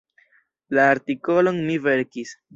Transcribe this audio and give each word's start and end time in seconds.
La 0.77 0.87
artikolon 0.93 1.61
mi 1.69 1.79
verkis. 1.87 2.35